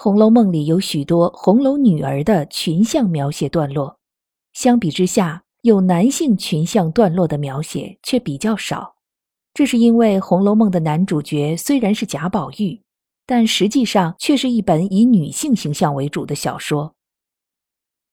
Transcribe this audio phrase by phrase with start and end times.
[0.00, 3.98] 红楼梦》里有许多红楼女儿的群像描写段落，
[4.52, 8.94] 相比之下，有男性群像段落的描写却比较少。
[9.52, 12.80] 这是因为《红楼梦》的男主角虽然是贾宝玉，
[13.26, 16.94] 但实际上却是一本以女性形象为主的小说。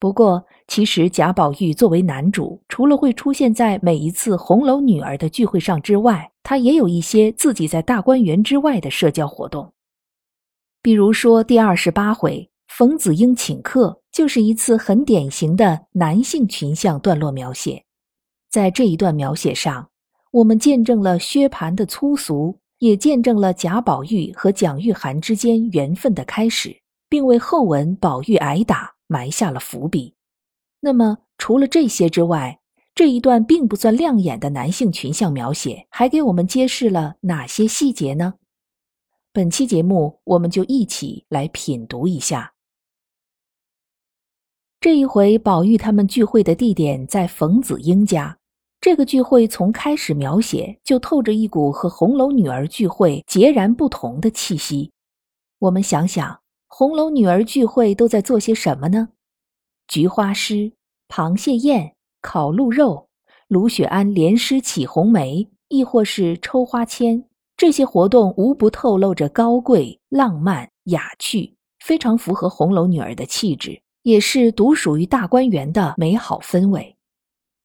[0.00, 9.72] 不过，其实贾宝玉作为男主，除了会出现在每一次红楼女儿的聚会上之外，他也有一些自己在大观园之外的社交活动。
[10.86, 17.82] 比如说，第二十八回冯子英请客，就是一次很典型的男性群像段落描写。
[18.48, 19.88] 在这一段描写上，
[20.30, 30.14] 我们见证了薛蟠的粗俗，也见证了贾宝玉和蒋玉菡之间缘分的开始，并为后文宝玉挨打埋下了伏笔。
[30.78, 32.60] 那么，除了这些之外，
[32.94, 38.34] 这一段并不算亮眼的男性群像描写，还给我们揭示了哪些细节呢？
[39.36, 42.54] 本期节目，我们就一起来品读一下。
[44.80, 48.38] 这一回，宝玉他们聚会的地点在冯子英家。
[48.80, 54.90] 这个聚会从开始描写就透着一股和红楼女儿聚会截然不同的气息。
[55.58, 59.10] 我们想想，红楼女儿聚会都在做些什么呢？
[59.86, 60.72] 菊花诗、
[61.08, 63.10] 螃蟹宴、烤鹿肉、
[63.48, 67.28] 卢雪庵连诗起红梅，亦或是抽花签。
[67.56, 76.96] 这些活动无不透露着高贵、浪漫、雅趣，非常符合红楼女儿的气质，也是独属于大观园的美好氛围。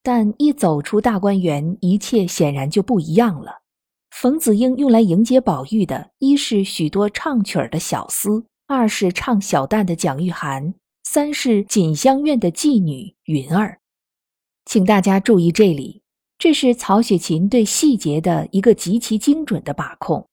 [0.02, 3.60] 但一走出大观园，一切显然就不一样了。
[4.10, 13.78] 冯子英用来迎接宝玉的，一是许多唱曲儿的小厮，二是唱小旦的蒋玉菡，三是锦香院的妓女云儿。
[14.64, 16.01] 请大家注意这里。
[16.42, 20.26] 这是曹雪芹对细节的一个极其精准的把控。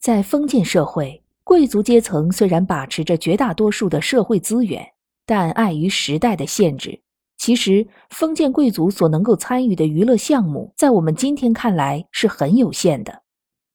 [0.00, 4.82] 在封建社会，贵族阶层虽然把持着绝大多数的社会资源，
[5.26, 6.98] 但碍于时代的限制，
[7.36, 13.20] 其实封建贵族所能够参与的娱乐项目，在我们今天看来是很有限的。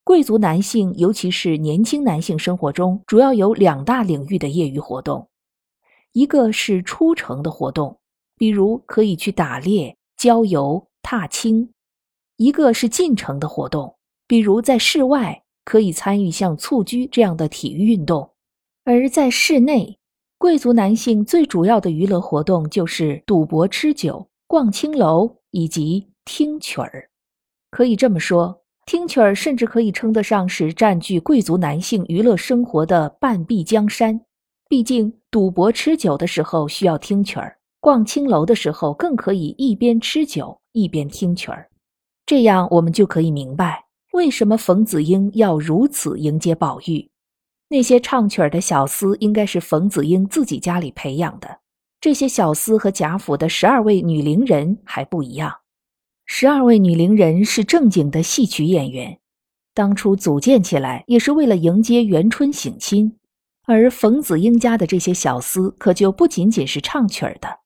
[0.04, 5.30] 贵族男性，尤其是年轻男性，生活中主要有两大领域的业余活动：
[6.14, 8.00] 一个是出城的活动，
[8.36, 10.84] 比如可以去打猎、郊游。
[11.10, 11.70] 踏青，
[12.36, 13.96] 一个是进城的活动，
[14.28, 18.32] 比如在室外可以参与像蹴鞠这样的体育运动；
[18.84, 19.98] 而在室内，
[20.38, 27.10] 贵族男性最主要的娱乐活动就是赌博、吃酒、逛青楼以及听曲儿。
[27.72, 34.20] 可以这么说，听曲儿甚至可以称得上是占据贵族男性娱乐生活的半壁江山。
[34.68, 37.58] 毕竟，赌博、吃酒的时候需要听曲儿。
[37.80, 41.70] 逛青楼的时候，更可以一边吃酒一边听曲儿，
[42.26, 47.10] 这样我们就可以明白为什么冯子英要如此迎接宝玉。
[47.70, 51.60] 那些唱曲儿的小厮应该是冯子英自己家里培养的。
[52.00, 55.54] 这些小厮和贾府的十二位女伶人还不一样，
[56.26, 59.20] 十二位女伶人是正经的戏曲演员，
[59.74, 63.18] 当初组建起来也是为了迎接元春省亲，
[63.66, 67.60] 而冯子英家的这些小厮可就不仅仅是唱曲儿的。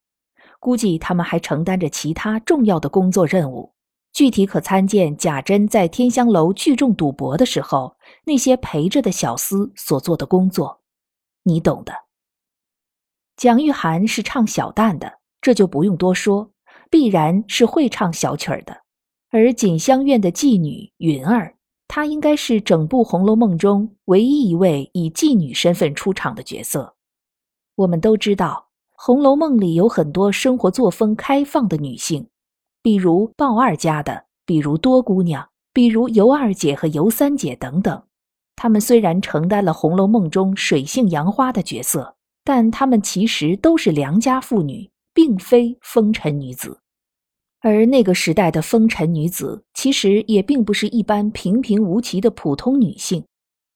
[0.61, 3.73] 估计他们还承担着其他重要的工作任务，
[4.13, 10.81] 具体可参见贾珍在天香楼聚众赌博的时候，那些陪着的小厮所做的工作，
[11.41, 11.91] 你懂的。
[13.35, 15.11] 蒋玉菡是唱小旦的，
[15.41, 16.51] 这就不用多说，
[16.91, 18.83] 必然是会唱小曲儿的。
[19.31, 21.56] 而锦香院的妓女云儿，
[21.88, 26.95] 她应该是整部《红楼梦》中唯一一位以妓女身份出场的角色。
[27.74, 28.68] 我们都知道。
[29.03, 32.27] 《红楼梦》里有很多生活作风开放的女性，
[32.83, 38.03] 比如鲍二家的，比如多姑娘，比如尤二姐和尤三姐等等。
[38.56, 46.81] 她们虽然承担了《红楼梦》中水性杨花的角色，但她们其实都是良家妇女，并非风尘女子。
[47.62, 53.24] 而那个时代的风尘女子，其实也并不是一般平平无奇的普通女性。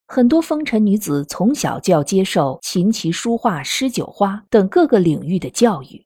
[0.07, 6.05] 很多风尘女子从小就要接受琴棋书画诗酒花等各个领域的教育，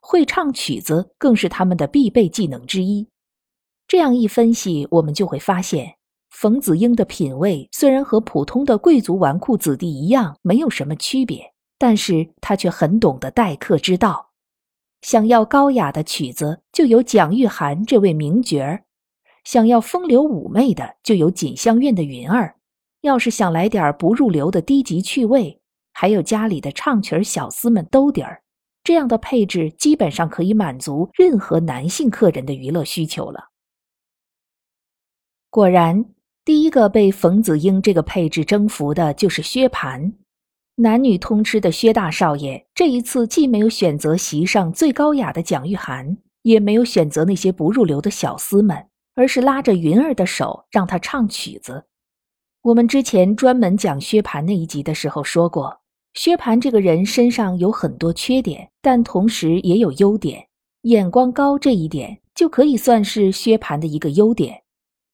[0.00, 3.08] 会唱曲子更是她们的必备技能之一。
[3.86, 5.94] 这样一分析，我们就会发现，
[6.28, 14.30] 冯子英的品味虽然和普通的贵族纨绔子弟一样，没有什么区别，但是他却很懂得待客之道。
[15.02, 18.80] 想要高雅的曲子，就有蒋玉菡这位名角儿；
[19.44, 22.55] 想要风流妩媚的，就有锦香院的云儿；
[23.06, 25.60] 要是想来点不入流的低级趣味，
[25.92, 28.42] 还有家里的唱曲儿小厮们兜底儿。
[28.84, 33.48] 这样的配置基本上可以满足任何男性客人的娱乐需求了。
[35.50, 36.04] 果然，
[36.44, 40.12] 第一个被冯子英这个配置征服的就是薛蟠。
[40.76, 51.86] 男女通吃的薛大少爷这一次既没有选择席上最高雅的蒋玉菡，也没有选择那些不入流的小厮们，而是拉着云儿的手让她唱曲子。
[52.66, 55.82] 我们之前专门讲薛蟠那一集的时候说过，
[56.14, 60.44] 薛蟠这个人身上有很多缺点，但同时也有优点。
[60.82, 64.60] 眼光高这一点就可以算是薛蟠的一个优点，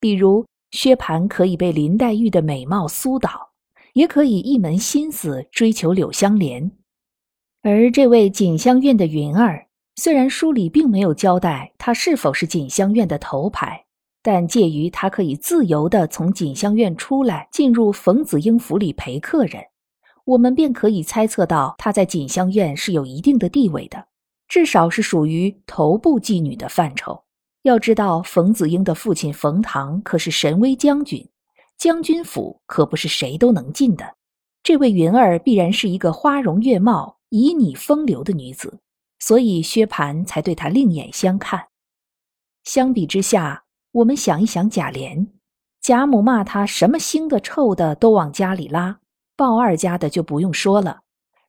[0.01, 3.51] 比如薛蟠可以被林黛玉的美貌苏倒。
[3.93, 6.73] 也可以一门心思追求柳香莲，
[7.61, 9.67] 而这位锦香院的云儿，
[9.97, 13.85] 虽然书里并没有交代她是否是锦香院的头牌，
[14.23, 19.63] 但介于她可以自由地从锦香院出来，进入冯子英府里陪客人，
[20.25, 24.07] 我们便可以猜测到她在锦香院是有一定的地位的，
[24.49, 27.25] 至少是属于头部妓女的范畴。
[27.63, 31.29] 要知道，冯子英的父亲冯唐可是神威将军。
[31.79, 34.15] 将军府可不是谁都能进的，
[34.63, 38.79] 这位云儿必然是一个花容月貌、旖旎风流的女子，
[39.19, 41.67] 所以薛蟠才对她另眼相看。
[42.63, 43.62] 相比之下，
[43.93, 45.29] 我们想一想贾琏，
[45.83, 48.99] 贾母骂他什么腥的、臭的都往家里拉，
[49.37, 51.01] 鲍二家的就不用说了。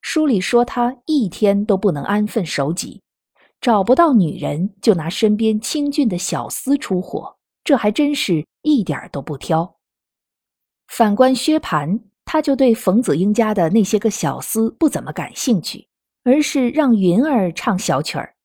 [0.01, 3.01] 书里说他一天都不能安分守己，
[3.61, 9.77] 找不到女人就拿身边清俊的小厮出火，这还真是一点都不挑。
[10.89, 15.87] 反观薛蟠，他就对冯子英家的那些个小厮不怎么感兴趣，
[16.25, 18.35] 而是让云儿唱小曲儿。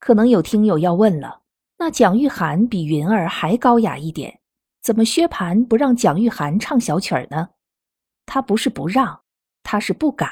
[0.00, 1.42] 可能有听友要问了，
[1.78, 4.40] 那蒋玉菡比云儿还高雅一点，
[4.82, 7.48] 怎么薛蟠不让蒋玉菡唱小曲儿呢？
[8.26, 9.20] 他不是不让，
[9.62, 10.30] 他是不敢。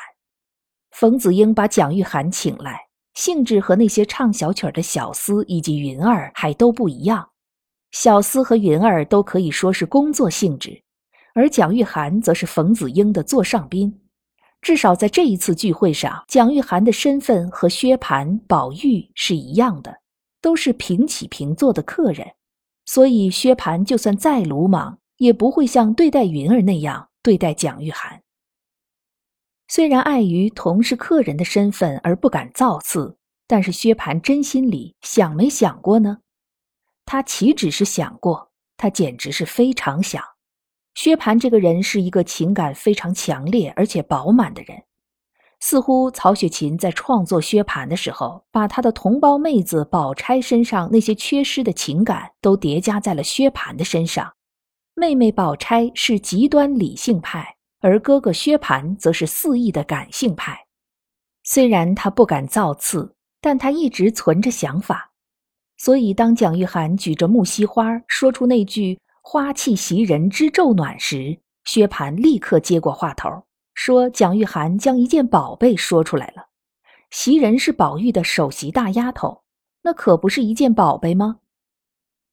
[0.92, 2.80] 冯子英把蒋玉菡请来，
[3.14, 7.28] 性质和那些唱小曲儿的小厮以及云儿还都不一样。
[7.90, 10.82] 小厮和云儿都可以说是工作性质。
[11.34, 14.02] 而蒋玉菡则是冯子英的座上宾，
[14.60, 20.01] 至少在这一次聚会上，蒋玉菡的身份和薛蟠、宝玉是一样的，
[20.42, 22.34] 都是平起平坐的客人。
[22.84, 28.20] 所以薛蟠就算再鲁莽，也不会像对待云儿那样对待蒋玉菡。
[29.68, 33.16] 虽然碍于同是客人的身份而不敢造次，
[33.46, 36.18] 但是薛蟠真心里想没想过呢？
[37.06, 40.22] 他岂止是想过，他简直是非常想。
[40.94, 44.82] 薛蟠这个人是一个情感非常强烈而且饱满的人，
[45.64, 54.32] 似乎曹雪芹在创作薛蟠的时候，把他的同胞妹子宝钗身上那些缺失的情感都叠加在了薛蟠的身上。
[54.94, 60.66] 妹妹宝钗是极端理性派，而哥哥薛蟠则是肆意的感性派。
[61.44, 65.12] 虽然他不敢造次，但他一直存着想法。
[65.76, 68.98] 所以当蒋玉菡举着木樨花说出那句。
[69.24, 73.44] 花气袭人知昼暖时，薛蟠立刻接过话头，
[73.84, 76.50] 说：“蒋玉菡将一件宝贝说出来了。
[77.10, 79.42] 袭人是宝玉的首席大丫头，
[79.82, 81.40] 那可不是一件宝贝吗？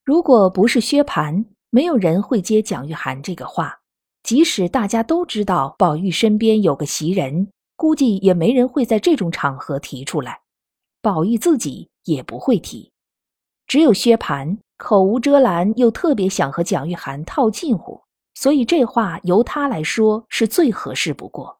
[0.05, 3.79] 如果不是薛蟠，没有人会接蒋玉菡这个话。
[4.21, 10.41] 即使大家都知道宝玉身边有个袭人，估计也没人会在这种场合提出来。
[11.01, 12.91] 宝玉自己也不会提，
[13.65, 17.98] 只有薛蟠。”口无遮拦，又特别想和蒋玉菡套近乎，
[18.41, 21.59] 所以这话由他来说是最合适不过。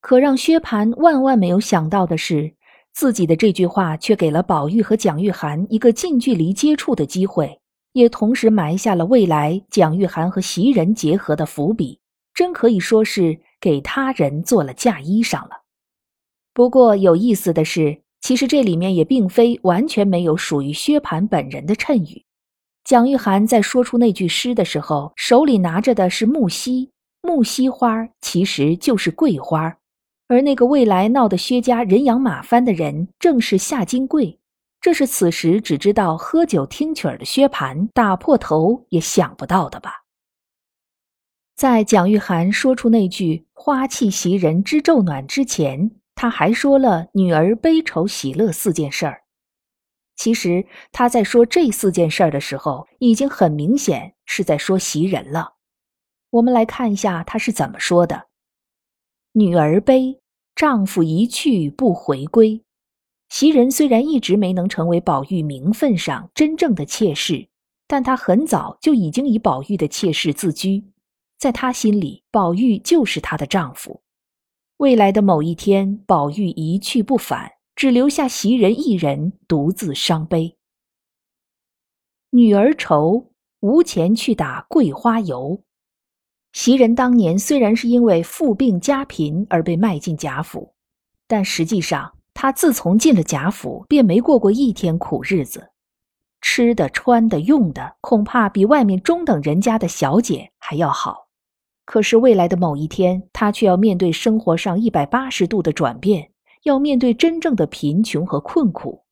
[0.00, 2.54] 可让薛蟠万万没有想到的是，
[2.94, 7.60] 自己的这句话却给了宝玉和蒋玉菡一个近距离接触的机会，
[7.92, 12.00] 也同时埋下了未来蒋玉菡和袭人结合的伏笔，
[12.32, 15.60] 真可以说是给他人做了嫁衣裳了。
[16.54, 22.24] 不过有意思的是，其实这里面也并非完全没有属于薛蟠本人的衬语。
[22.88, 26.88] 蒋玉菡在说出那句诗的时候，手里拿着的是木樨，
[27.20, 29.76] 木樨花其实就是桂花，
[30.26, 34.40] 而那个未来闹得薛家人仰马翻的人，正是夏金桂。
[34.80, 40.04] 这是此时只知道喝酒听曲儿的薛蟠打破头也想不到的吧？
[41.56, 49.24] 在蒋玉菡说出那句“花气袭人知昼暖”之前，他还说了女儿悲愁喜乐四件事儿。
[50.18, 55.54] 其实他在说这四件事儿的时候，已经很明显是在说袭人了。
[56.30, 58.26] 我们来看一下他是怎么说的
[59.32, 60.20] ：“女儿悲，
[60.56, 62.64] 丈夫一去不回归。”
[63.30, 67.48] 袭人虽然一直没能成为宝玉名分上真正的妾室，
[67.86, 70.84] 但她很早就已经以宝玉的妾室自居，
[71.38, 74.02] 在她心里，宝玉就是她的丈夫。
[74.78, 80.56] 未来的某一天，宝玉一去不返，只留下袭人一人独自伤悲。
[82.30, 83.30] 女儿愁，
[83.60, 85.62] 无钱去打桂花油。
[86.52, 90.74] 袭人当年虽然是因为父病家贫而被卖进贾府，
[91.28, 92.12] 但实际上。
[92.34, 95.70] 他自从进了贾府，便没过过一天苦日子，
[96.40, 101.28] 吃的、穿的、用的，恐怕比外面中等人家的小姐还要好。
[101.84, 106.30] 可是未来的某一天，他却要面对生活上一百八十度的转变，
[106.68, 109.04] 要面对真正的贫穷和困苦。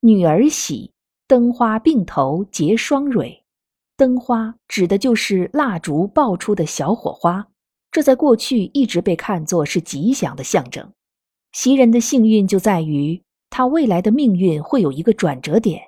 [0.00, 0.92] 女儿喜，
[1.26, 3.44] 灯花并头结双蕊，
[3.96, 7.48] 灯花指的就是蜡烛爆出的小火花，
[7.90, 10.92] 这在过去一直被看作是吉祥的象征。
[11.52, 15.80] 袭人的幸运就在于，她未来的命运会有一个转折点。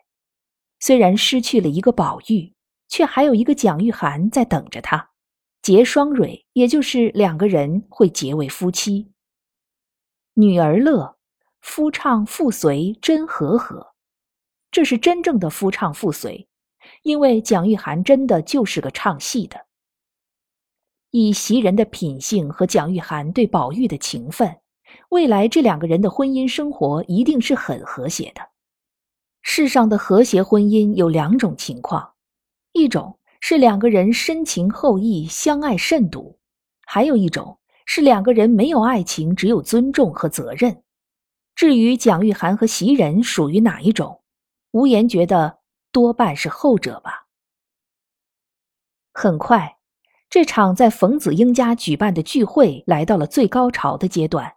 [0.80, 2.54] 虽然失去了一个宝玉，
[2.88, 5.10] 却还有一个蒋玉菡在等着她。
[5.60, 9.10] 结双蕊，也就是两个人会结为夫妻。
[10.40, 11.16] 女儿乐，
[11.60, 13.88] 夫唱妇随真和和，
[14.70, 16.46] 这是真正的夫唱妇随，
[17.02, 19.66] 因为蒋玉菡真的就是个唱戏的。
[21.10, 24.60] 以袭人的品性和蒋玉菡对宝玉的情分。
[25.08, 28.40] 未来这两个人的婚姻生活一定是很和谐的。
[29.42, 32.12] 世上的和谐婚姻有两种情况，
[32.70, 36.38] 一种是两个人深情厚谊、相爱甚笃；
[36.86, 37.57] 还有一种
[37.90, 40.82] 是两个人没有爱情，只有尊重和责任。
[41.54, 44.20] 至于蒋玉菡和袭人属于哪一种，
[44.72, 47.28] 无言觉得多半是后者吧。
[49.14, 49.78] 很快，
[50.28, 54.56] 这场在冯子英家举办的聚会来到了最高潮的阶段。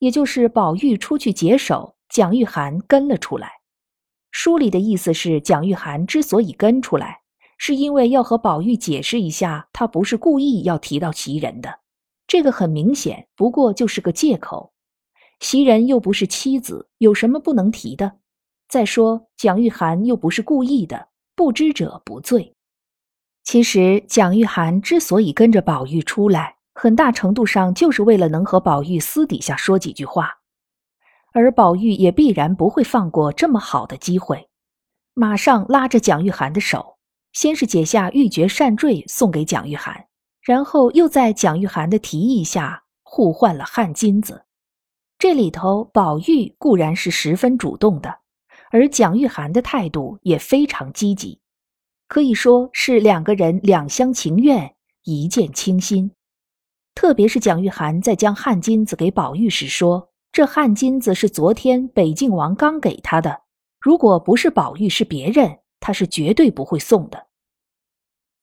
[0.00, 3.62] 也就是宝玉出去解手，蒋玉菡跟了出来。
[4.30, 7.22] 书里的意思是，蒋玉菡之所以跟出来，
[7.56, 11.80] 是因为要和宝玉解释一下，他不是故意要提到袭人的。
[12.28, 14.72] 这个很明显，不过就是个借口。
[15.40, 18.18] 袭人又不是妻子，有什么不能提的？
[18.68, 22.54] 再说，蒋玉菡又不是故意的，不知者不罪。
[23.44, 30.40] 其实，蒋玉菡之所以跟着宝玉出来，很大程度上就是为了能和宝玉私底下说几句话，
[31.32, 34.50] 而宝玉也必然不会放过这么好的机会，
[35.14, 36.98] 马上拉着蒋玉菡的手，
[37.32, 40.04] 先是解下玉珏扇坠送给蒋玉菡，
[40.48, 44.46] 然后又在蒋玉菡的提议下互换了汗巾子。
[45.18, 48.20] 这里头，宝玉固然是十分主动的，
[48.70, 51.42] 而蒋玉菡的态度也非常积极，
[52.06, 54.74] 可以说是两个人两厢情愿，
[55.04, 56.12] 一见倾心。
[56.94, 63.42] 特别是蒋玉菡在将汗巾子给宝玉时说：“这汗巾子是昨天北静王刚给他的，
[63.78, 67.26] 如果不是宝玉是别人，他是绝对不会送的。”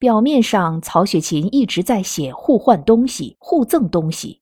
[0.06, 4.40] 表面上，曹雪芹一直在写互换东西、互赠东西。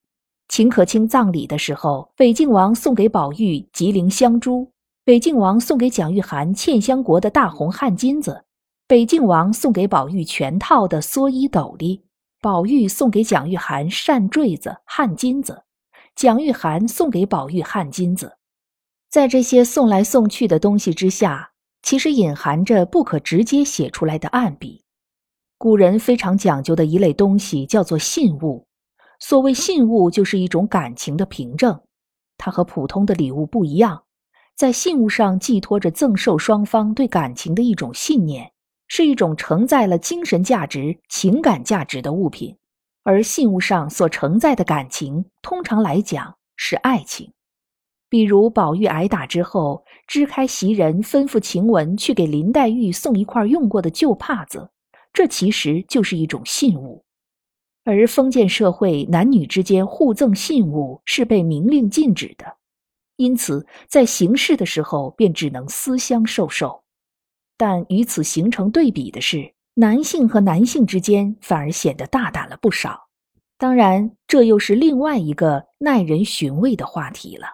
[0.49, 4.73] 秦可卿葬礼的时候，北静王送给宝玉吉林香珠，
[5.05, 8.43] 北静王送给蒋玉菡茜香国的大红汗巾子，
[8.89, 12.03] 北静王送给宝玉全套的蓑衣斗笠。
[12.41, 15.63] 宝玉送给蒋玉菡扇坠子、汗巾子，
[16.13, 18.33] 蒋玉菡送给宝玉汗巾子。
[19.09, 21.51] 在这些送来送去的东西之下，
[21.81, 24.82] 其实隐含着不可直接写出来的暗笔。
[25.63, 28.67] 古人非常讲究的一类东西叫做信物。
[29.17, 31.79] 所谓信物，就是一种感情的凭证。
[32.37, 34.03] 它和普通的礼物不一样，
[34.57, 38.51] 在信物上寄托着赠受双方对感情的一种信念。
[38.89, 42.57] 是一种承载了精神价值、情感价值的物品，
[43.03, 47.31] 而信物上所承载的感情，通常来讲是爱情。
[48.09, 54.69] 比如宝玉挨打之后，支开袭人吩咐晴雯去给林黛玉送一块用过的旧帕子，
[55.13, 57.05] 这其实就是一种信物。
[57.85, 62.57] 而封建社会男女之间互赠信物是被明令禁止的，
[63.17, 66.83] 因此在行事的时候便只能私相授受。
[67.57, 73.09] 但与此形成对比的是，男性和男性之间反而显得大胆了不少。
[73.57, 77.47] 当然，这又是另外一个耐人寻味的话题了。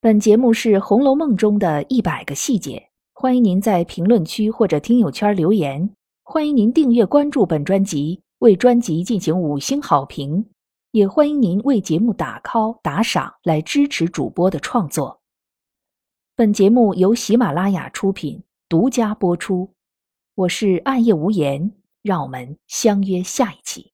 [0.00, 5.88] 本节目是《红楼梦》中的一百个细节，欢迎您在评论区或者听友圈留言。
[6.22, 10.44] 欢迎您订阅关注本专辑，为专辑进行五星好评，
[10.90, 15.22] 也欢迎您为节目打 call 打赏来支持主播的创作。
[16.34, 19.70] 本节目由喜马拉雅出品，独家播出。
[20.34, 23.92] 我是暗夜无言，让我们相约下一期。